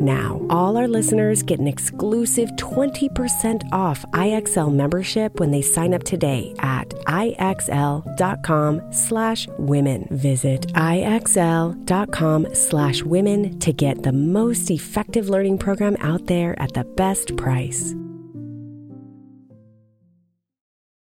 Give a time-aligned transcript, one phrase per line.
[0.00, 0.44] now.
[0.50, 6.54] All our listeners get an exclusive 20% off IXL membership when they sign up today
[6.58, 10.08] at IXL.com slash women.
[10.10, 16.84] Visit IXL.com slash women to get the most effective learning program out there at the
[16.84, 17.94] best price.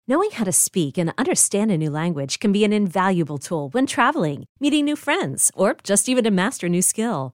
[0.07, 3.87] Knowing how to speak and understand a new language can be an invaluable tool when
[3.87, 7.34] traveling, meeting new friends, or just even to master a new skill.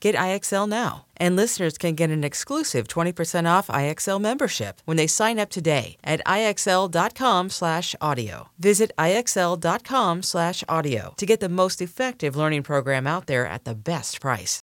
[0.00, 1.06] Get IXL now.
[1.16, 5.96] And listeners can get an exclusive 20% off IXL membership when they sign up today
[6.02, 8.48] at IXL.com/audio.
[8.58, 14.60] Visit IXL.com/audio to get the most effective learning program out there at the best price.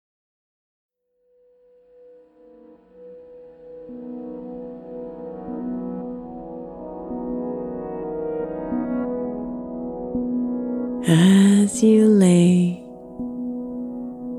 [11.08, 12.85] As you lay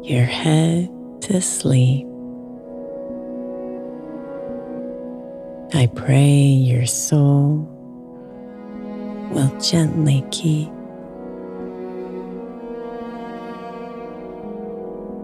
[0.06, 0.88] your head
[1.20, 2.06] to sleep,
[5.74, 7.68] I pray your soul
[9.32, 10.68] will gently keep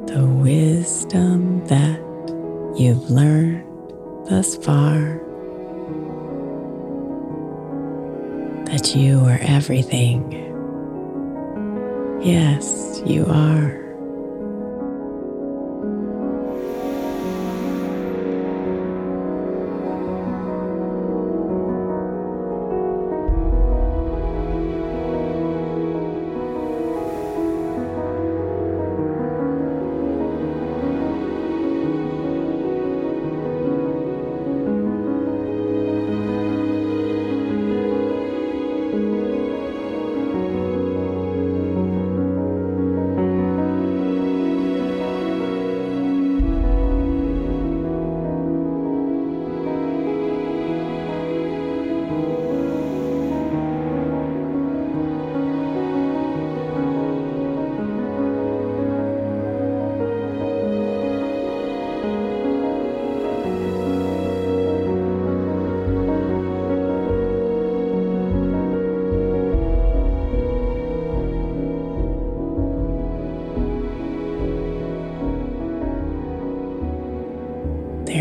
[0.08, 2.00] the wisdom that
[2.76, 3.64] you've learned
[4.28, 5.20] thus far.
[8.66, 10.32] That you are everything.
[12.20, 13.81] Yes, you are.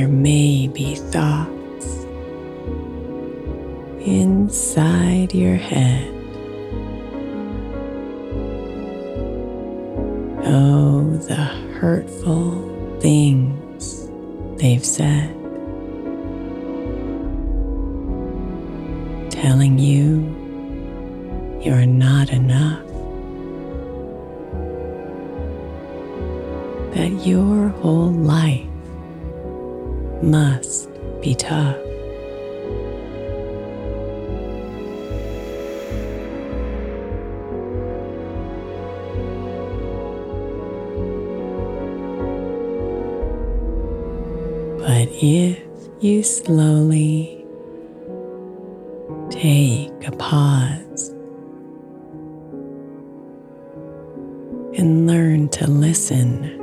[0.02, 2.06] There may be thoughts
[4.04, 6.21] inside your head.
[44.82, 45.60] But if
[46.00, 47.46] you slowly
[49.30, 51.10] take a pause
[54.76, 56.58] and learn to listen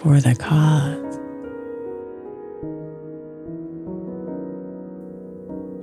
[0.00, 1.18] for the cause.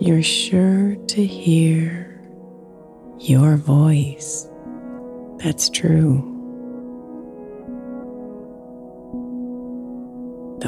[0.01, 2.21] You're sure to hear
[3.17, 4.49] your voice
[5.37, 6.28] that's true.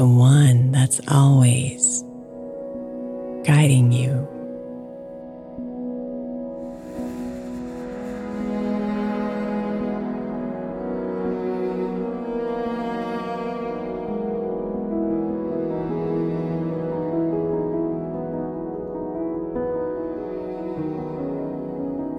[0.02, 2.04] The one that's always
[3.46, 4.28] guiding you.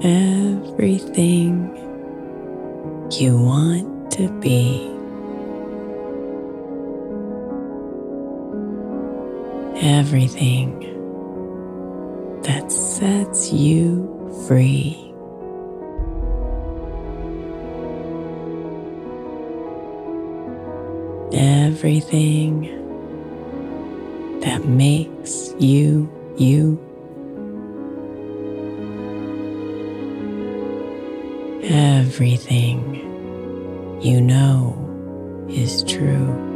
[0.04, 1.76] everything
[3.10, 5.01] you want to be.
[9.82, 10.78] Everything
[12.44, 15.12] that sets you free.
[21.32, 22.78] Everything
[24.42, 26.08] that makes you
[26.38, 26.78] you.
[31.64, 36.51] Everything you know is true.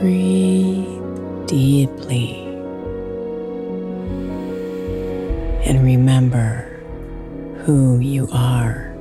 [0.00, 2.44] Breathe deeply
[5.64, 6.80] and remember
[7.64, 8.94] who you are.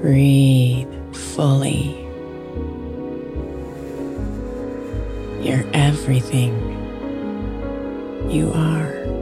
[0.00, 1.96] Breathe fully.
[5.42, 6.54] You're everything
[8.30, 9.19] you are.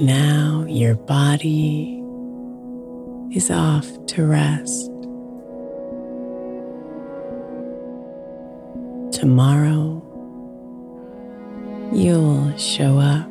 [0.00, 2.00] Now your body
[3.32, 4.92] is off to rest.
[9.10, 10.00] Tomorrow,
[11.92, 13.28] you'll show up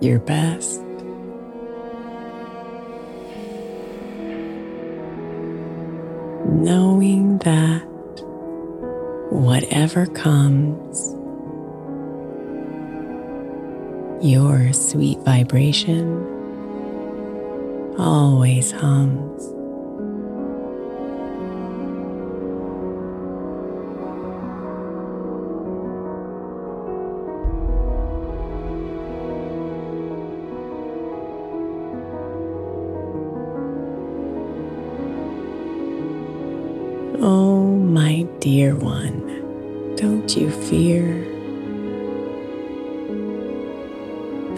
[0.00, 0.80] your best.
[6.46, 7.82] Knowing that
[9.30, 11.17] whatever comes,
[14.22, 16.24] your sweet vibration
[17.98, 19.44] always hums.
[37.20, 41.27] Oh, my dear one, don't you fear?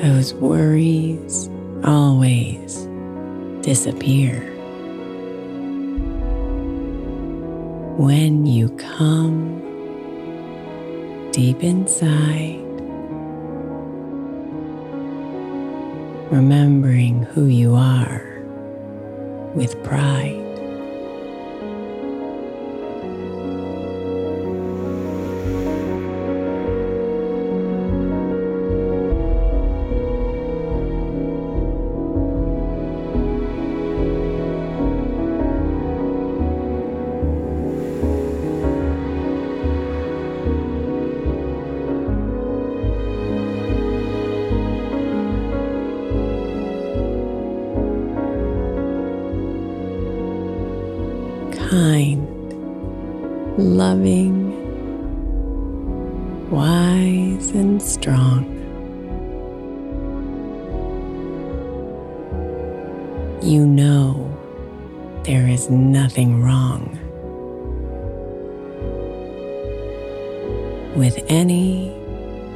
[0.03, 1.51] Those worries
[1.85, 2.89] always
[3.61, 4.41] disappear.
[7.99, 9.61] When you come
[11.33, 12.65] deep inside,
[16.31, 18.43] remembering who you are
[19.55, 20.50] with pride.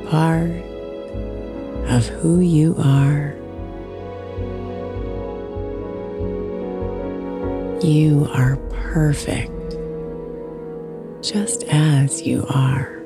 [0.08, 0.50] Part
[1.90, 3.34] of who you are.
[7.82, 9.50] You are perfect
[11.22, 13.03] just as you are.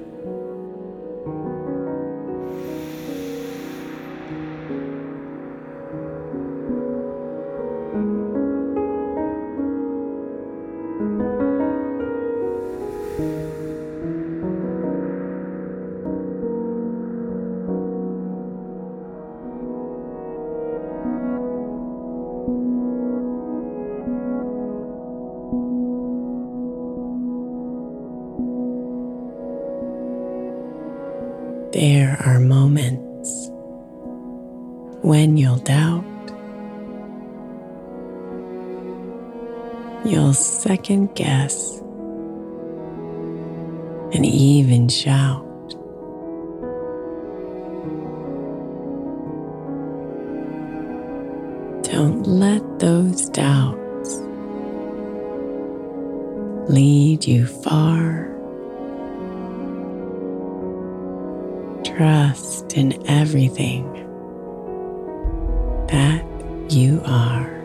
[40.69, 41.79] Second guess,
[44.13, 45.43] and even shout.
[51.91, 54.19] Don't let those doubts
[56.69, 58.29] lead you far.
[61.83, 63.91] Trust in everything
[65.89, 66.23] that
[66.69, 67.58] you are.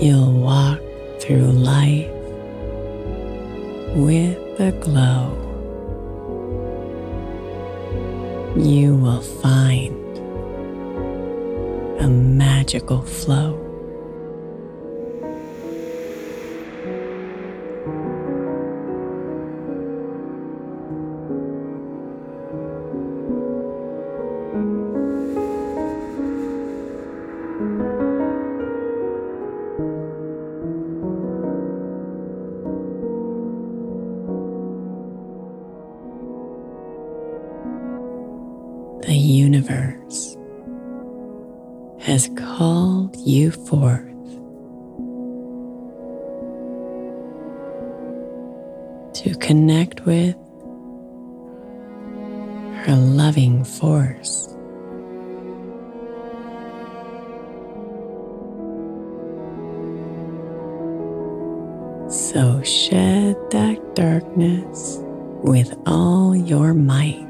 [0.00, 0.80] You'll walk
[1.18, 2.08] through life
[3.96, 5.34] with a glow.
[8.56, 9.96] You will find
[12.00, 13.67] a magical flow.
[53.78, 54.48] Force.
[62.10, 64.98] So shed that darkness
[65.42, 67.26] with all your might.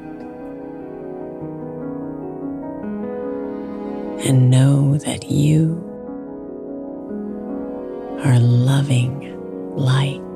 [4.25, 5.85] And know that you
[8.23, 10.28] are loving light.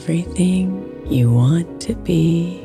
[0.00, 2.58] Everything you want to be.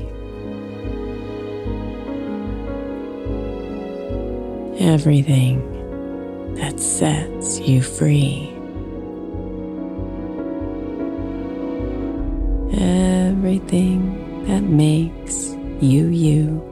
[4.79, 5.59] Everything
[6.55, 8.49] that sets you free.
[12.79, 16.63] Everything that makes you you.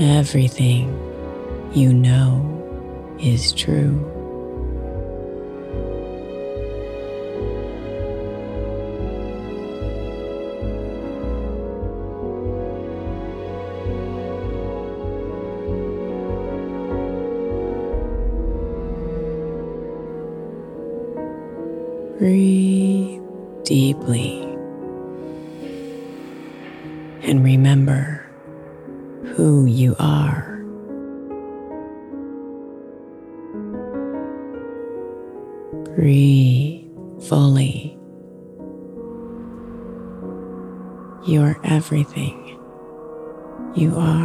[0.00, 0.88] Everything
[1.74, 4.21] you know is true.
[22.22, 23.20] Breathe
[23.64, 24.42] deeply
[27.24, 28.24] and remember
[29.34, 30.62] who you are.
[35.96, 36.86] Breathe
[37.26, 37.98] fully.
[41.26, 42.56] You are everything
[43.74, 44.21] you are.